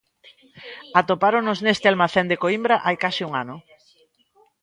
Atopáronos 1.01 1.59
neste 1.65 1.87
almacén 1.89 2.25
de 2.31 2.39
Coímbra 2.43 2.75
hai 2.85 2.95
case 3.03 3.21
un 3.29 3.33
ano. 3.43 3.55